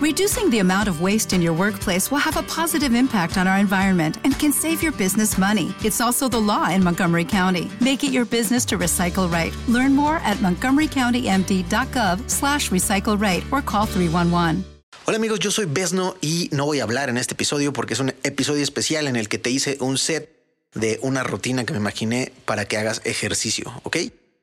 Reducing 0.00 0.48
the 0.48 0.60
amount 0.60 0.88
of 0.88 1.02
waste 1.02 1.34
in 1.34 1.42
your 1.42 1.52
workplace 1.52 2.10
will 2.10 2.20
have 2.24 2.38
a 2.38 2.42
positive 2.44 2.94
impact 2.94 3.36
on 3.36 3.46
our 3.46 3.58
environment 3.58 4.16
and 4.24 4.32
can 4.38 4.50
save 4.50 4.82
your 4.82 4.92
business 4.92 5.36
money. 5.36 5.74
It's 5.84 6.00
also 6.00 6.26
the 6.26 6.40
law 6.40 6.70
in 6.70 6.82
Montgomery 6.82 7.26
County. 7.26 7.70
Make 7.82 8.02
it 8.02 8.10
your 8.10 8.24
business 8.24 8.64
to 8.68 8.78
recycle 8.78 9.30
right. 9.30 9.52
Learn 9.68 9.94
more 9.94 10.16
at 10.24 10.38
montgomerycountymd.gov 10.38 12.30
slash 12.30 12.70
recycle 12.70 13.20
right 13.20 13.44
or 13.52 13.60
call 13.60 13.84
311. 13.84 14.64
Hola 15.04 15.18
amigos, 15.18 15.38
yo 15.38 15.50
soy 15.50 15.66
Besno 15.66 16.16
y 16.22 16.48
no 16.50 16.64
voy 16.64 16.80
a 16.80 16.84
hablar 16.84 17.10
en 17.10 17.18
este 17.18 17.34
episodio 17.34 17.74
porque 17.74 17.92
es 17.92 18.00
un 18.00 18.14
episodio 18.22 18.62
especial 18.62 19.06
en 19.06 19.16
el 19.16 19.28
que 19.28 19.36
te 19.36 19.50
hice 19.50 19.76
un 19.80 19.98
set 19.98 20.30
de 20.72 20.98
una 21.02 21.24
rutina 21.24 21.66
que 21.66 21.74
me 21.74 21.78
imaginé 21.78 22.32
para 22.46 22.64
que 22.64 22.78
hagas 22.78 23.02
ejercicio, 23.04 23.70
¿ok? 23.82 23.98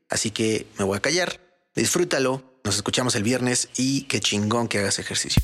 Así 0.07 0.29
que 0.29 0.67
me 0.77 0.85
voy 0.85 0.97
a 0.97 1.01
callar, 1.01 1.39
disfrútalo, 1.73 2.43
nos 2.67 2.75
escuchamos 2.75 3.15
el 3.15 3.23
viernes 3.23 3.69
y 3.77 4.01
qué 4.09 4.19
chingón 4.19 4.67
que 4.67 4.79
hagas 4.79 4.99
ejercicio. 4.99 5.41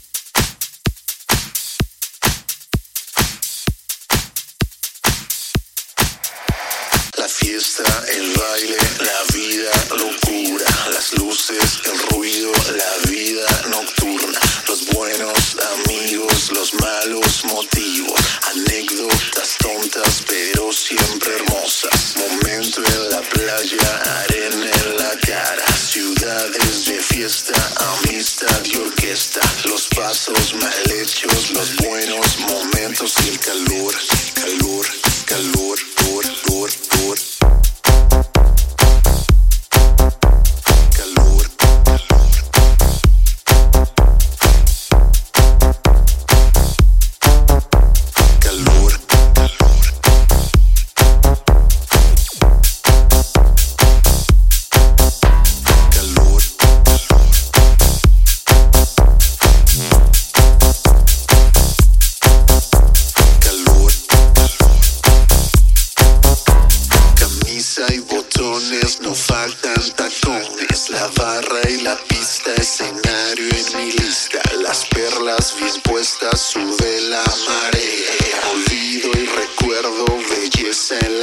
La 7.17 7.29
fiesta, 7.29 7.83
el 8.09 8.33
baile, 8.33 8.77
la 8.99 9.33
vida, 9.33 9.71
locura, 9.91 10.65
las 10.91 11.13
luces, 11.13 11.79
el 11.85 11.97
ruido, 12.09 12.51
la 12.75 13.09
vida 13.09 13.47
nocturna, 13.69 14.39
los 14.67 14.85
buenos 14.87 15.57
amigos, 15.77 16.51
los 16.51 16.73
malos 16.73 17.45
motivos, 17.45 18.19
anécdotas 18.51 19.57
tontas 19.59 20.23
pero 20.27 20.73
siempre 20.73 21.35
hermosas, 21.37 22.17
momento 22.17 22.83
en 22.83 23.09
la 23.11 23.21
playa, 23.21 24.01
arena 24.25 24.71
en 24.71 24.92
fiesta, 27.13 27.53
amistad 28.01 28.65
y 28.65 28.75
orquesta, 28.77 29.39
los 29.65 29.87
pasos 29.89 30.55
mal 30.55 30.73
hechos, 30.99 31.51
los 31.51 31.75
buenos 31.77 32.39
momentos 32.39 33.13
y 33.23 33.29
el 33.29 33.39
calor, 33.39 33.72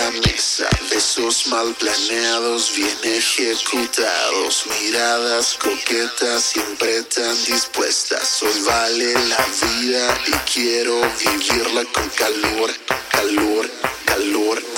la 0.01 0.11
mesa. 0.13 0.69
Besos 0.91 1.47
mal 1.49 1.75
planeados, 1.75 2.73
bien 2.75 2.99
ejecutados. 3.05 4.65
Miradas 4.81 5.57
coquetas, 5.61 6.43
siempre 6.43 7.03
tan 7.03 7.37
dispuestas. 7.45 8.43
Hoy 8.43 8.61
vale 8.63 9.13
la 9.29 9.45
vida 9.63 10.05
y 10.27 10.33
quiero 10.53 10.95
vivirla 11.23 11.85
con 11.93 12.09
calor, 12.11 12.71
calor, 13.11 13.71
calor, 14.07 14.70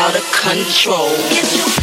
out 0.00 0.16
of 0.16 0.24
control. 0.32 1.79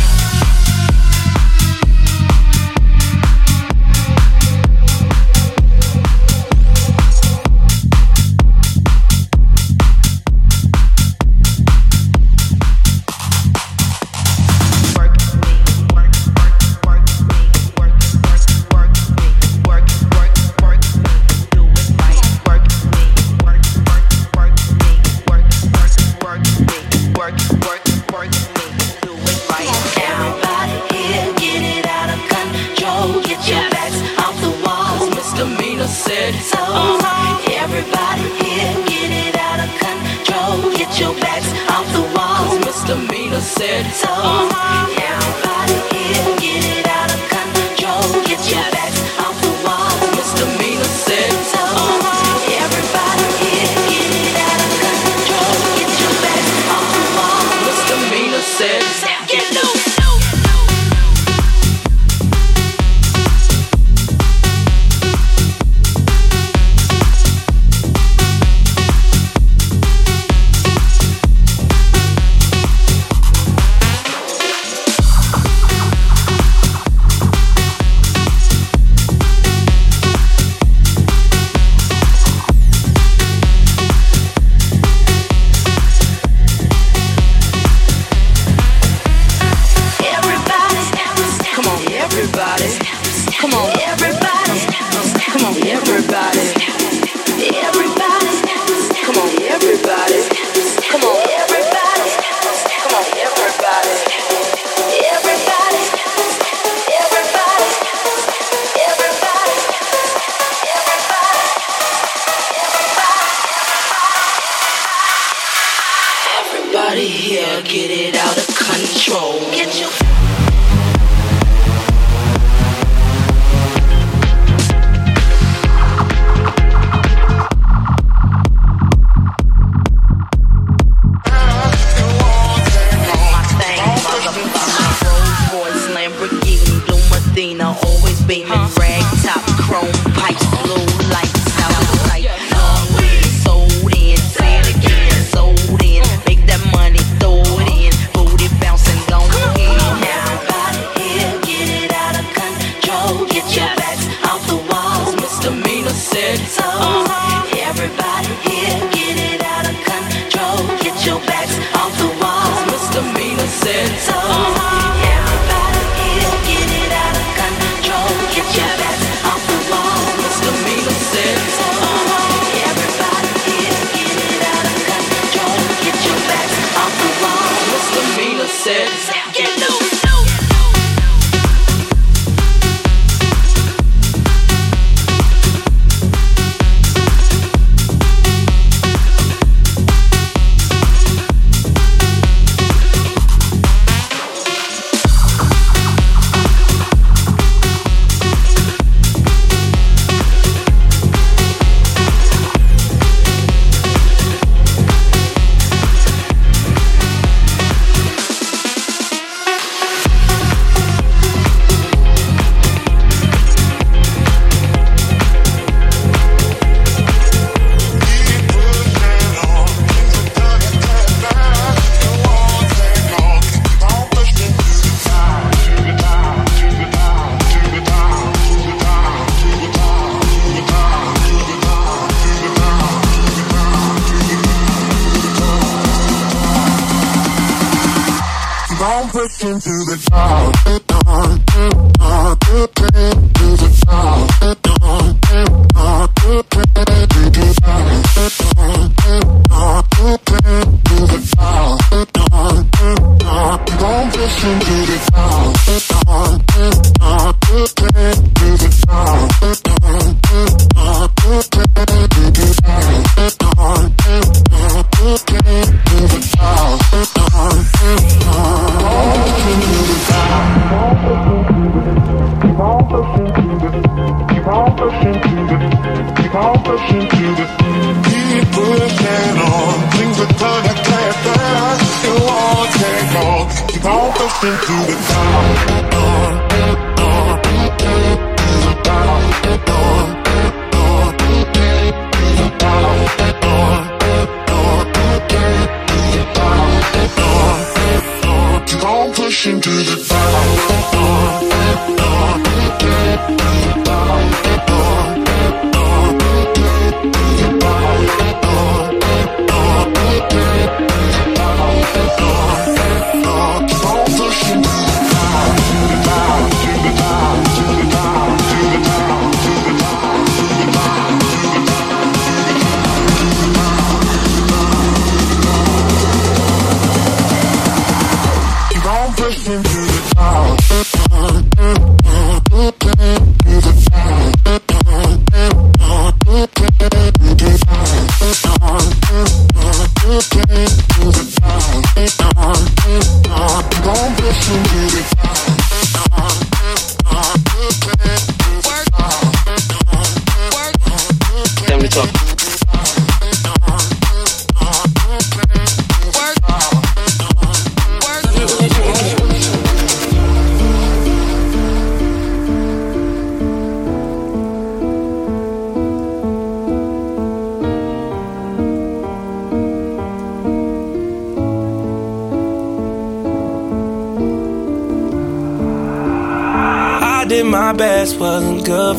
so 43.94 44.57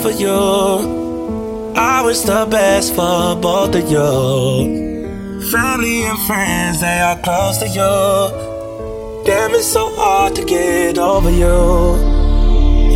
for 0.02 0.10
you. 0.10 1.74
I 1.76 2.02
wish 2.04 2.20
the 2.20 2.46
best 2.50 2.94
for 2.94 3.36
both 3.36 3.74
of 3.74 3.90
you. 3.90 5.50
Family 5.50 6.02
and 6.04 6.18
friends, 6.26 6.80
they 6.80 7.00
are 7.00 7.18
close 7.18 7.58
to 7.58 7.68
you. 7.68 9.24
Damn, 9.24 9.54
it's 9.54 9.66
so 9.66 9.90
hard 9.94 10.34
to 10.36 10.44
get 10.44 10.98
over 10.98 11.30
you. 11.30 11.58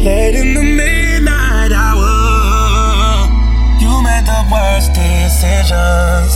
Late 0.05 0.35
in 0.35 0.55
the 0.55 0.63
midnight 0.63 1.73
hour, 1.73 3.29
you 3.81 3.93
made 4.03 4.27
the 4.27 4.43
worst 4.51 4.93
decisions. 4.95 6.33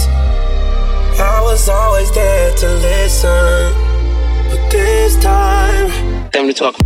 I 1.18 1.40
was 1.42 1.68
always 1.68 2.10
there 2.12 2.54
to 2.56 2.68
listen, 2.74 3.72
but 4.50 4.70
this 4.70 5.16
time, 5.22 6.30
time 6.30 6.46
to 6.48 6.54
talk. 6.54 6.85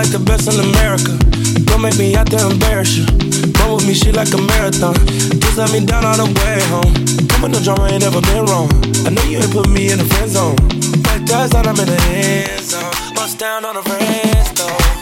Like 0.00 0.12
the 0.12 0.18
best 0.18 0.48
in 0.48 0.56
America. 0.56 1.12
Don't 1.68 1.82
make 1.82 1.98
me 1.98 2.16
out 2.16 2.30
there 2.30 2.40
embarrass 2.50 2.96
you. 2.96 3.04
Run 3.60 3.76
with 3.76 3.86
me, 3.86 3.92
she 3.92 4.10
like 4.12 4.32
a 4.32 4.40
marathon. 4.40 4.94
Just 5.44 5.58
let 5.58 5.70
me 5.72 5.84
down 5.84 6.06
all 6.06 6.16
the 6.16 6.24
way 6.40 6.56
home. 6.72 6.94
Come 7.28 7.42
with 7.42 7.52
no 7.52 7.60
drama, 7.60 7.84
ain't 7.92 8.00
never 8.00 8.22
been 8.22 8.46
wrong. 8.46 8.70
I 9.04 9.10
know 9.10 9.22
you 9.24 9.38
ain't 9.44 9.52
put 9.52 9.68
me 9.68 9.92
in 9.92 9.98
the 9.98 10.04
friend 10.04 10.30
zone. 10.30 10.56
Like 11.04 11.26
that's 11.28 11.54
out, 11.54 11.66
I'm 11.66 11.78
in 11.78 11.84
the 11.84 12.00
end 12.16 12.64
zone. 12.64 13.14
Bust 13.14 13.38
down 13.38 13.66
on 13.66 13.74
the 13.76 13.82
rest, 13.82 14.56
though. 14.56 14.99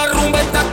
la 0.00 0.06
rumba 0.12 0.69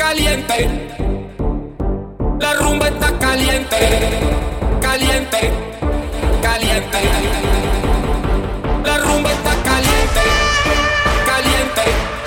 caliente. 0.00 0.56
La 2.40 2.54
rumba 2.54 2.88
está 2.88 3.08
caliente, 3.18 3.76
caliente, 4.80 5.52
caliente. 6.40 7.00
La 8.82 8.96
rumba 8.96 9.30
está 9.30 9.52
caliente, 9.62 10.22
caliente. 11.26 12.19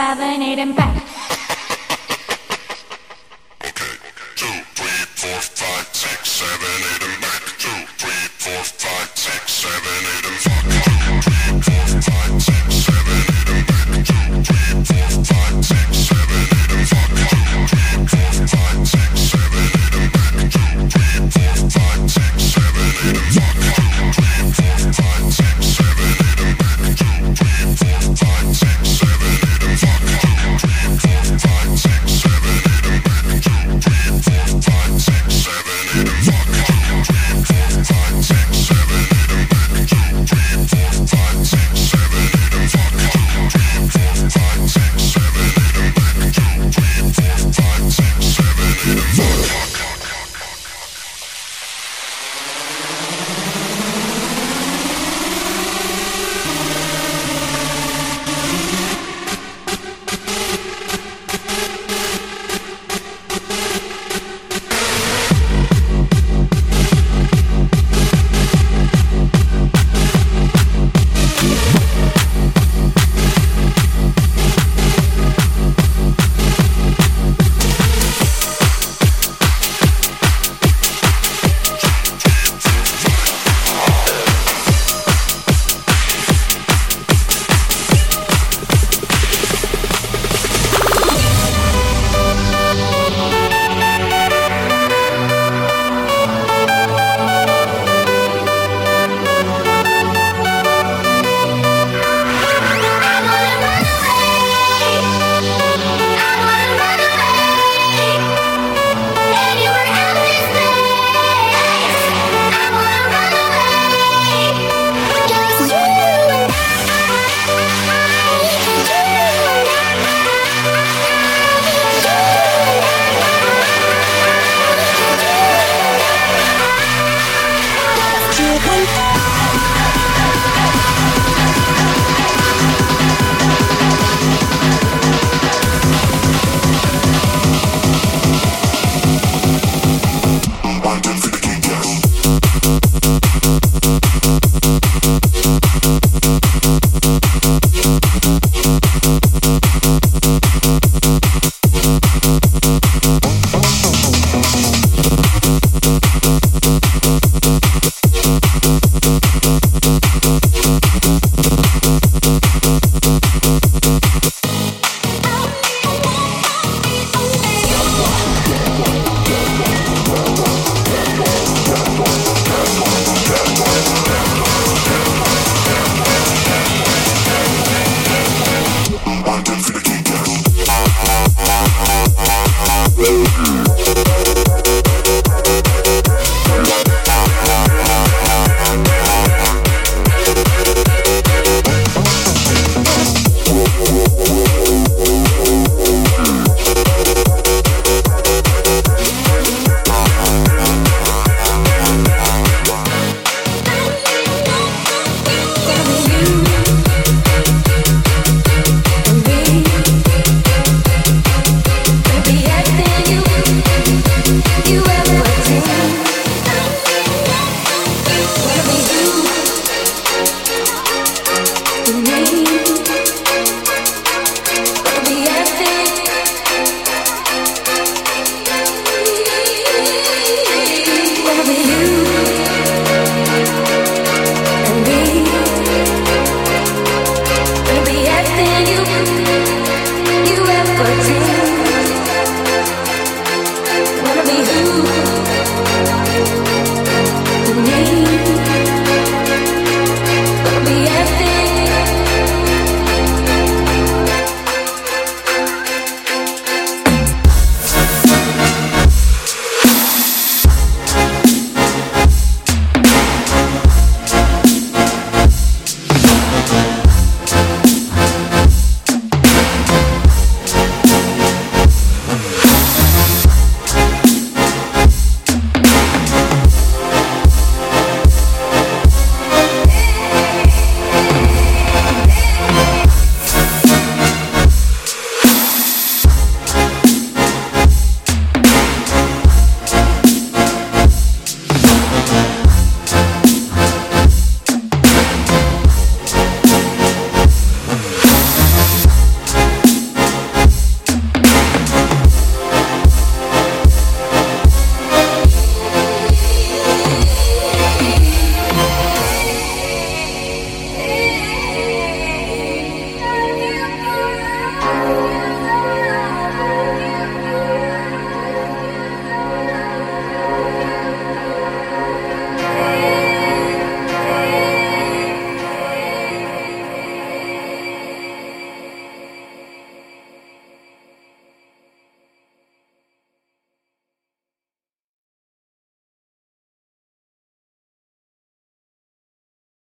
Seven, 0.00 0.40
eight, 0.40 0.58
and 0.58 0.74
back. 0.74 1.09